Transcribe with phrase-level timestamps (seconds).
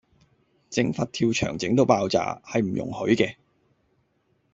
[0.71, 3.35] 整佛跳牆整到爆炸，係唔容許嘅